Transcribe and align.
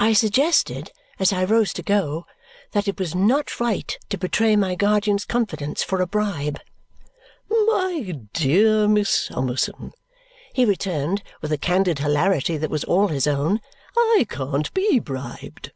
I 0.00 0.12
suggested, 0.12 0.90
as 1.20 1.32
I 1.32 1.44
rose 1.44 1.72
to 1.74 1.82
go, 1.84 2.26
that 2.72 2.88
it 2.88 2.98
was 2.98 3.14
not 3.14 3.60
right 3.60 3.96
to 4.08 4.18
betray 4.18 4.56
my 4.56 4.74
guardian's 4.74 5.24
confidence 5.24 5.84
for 5.84 6.00
a 6.00 6.06
bribe. 6.08 6.58
"My 7.48 8.22
dear 8.32 8.88
Miss 8.88 9.08
Summerson," 9.28 9.92
he 10.52 10.64
returned 10.64 11.22
with 11.42 11.52
a 11.52 11.58
candid 11.58 12.00
hilarity 12.00 12.56
that 12.56 12.70
was 12.70 12.82
all 12.82 13.06
his 13.06 13.28
own, 13.28 13.60
"I 13.96 14.26
can't 14.28 14.74
be 14.74 14.98
bribed." 14.98 15.70